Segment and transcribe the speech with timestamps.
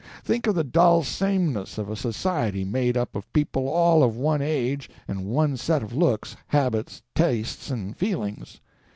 [0.23, 4.41] Think of the dull sameness of a society made up of people all of one
[4.41, 8.61] age and one set of looks, habits, tastes and feelings.